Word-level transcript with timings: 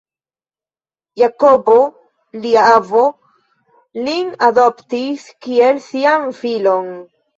Jakobo, 1.23 1.75
lia 2.45 2.63
avo, 2.77 3.03
lin 4.07 4.33
adoptis 4.49 5.29
kiel 5.47 5.83
sian 5.93 6.27
filon. 6.41 6.95